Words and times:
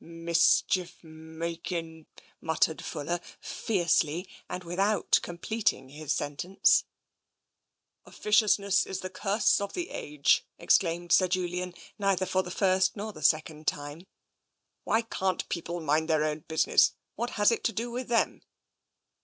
"Mischief 0.03 1.03
making" 1.03 2.07
muttered 2.41 2.83
Fuller 2.83 3.19
fiercely 3.39 4.27
and 4.49 4.63
without 4.63 5.19
completing 5.21 5.89
his 5.89 6.11
sentence. 6.11 6.85
230 8.05 8.23
TENSION" 8.23 8.45
Officiousness 8.65 8.85
is 8.87 9.01
the 9.01 9.11
curse 9.11 9.61
of 9.61 9.73
the 9.73 9.91
age!" 9.91 10.43
exclaimed 10.57 11.11
Sir 11.11 11.27
Julian, 11.27 11.75
neither 11.99 12.25
for 12.25 12.41
the 12.41 12.49
first 12.49 12.97
nor 12.97 13.13
the 13.13 13.21
second 13.21 13.67
time. 13.67 14.07
"Why 14.85 15.03
can't 15.03 15.47
people 15.49 15.79
mind 15.81 16.09
their 16.09 16.23
own 16.23 16.39
business? 16.47 16.95
What 17.15 17.29
has 17.37 17.51
it 17.51 17.63
to 17.65 17.71
do 17.71 17.91
with 17.91 18.07
them? 18.07 18.41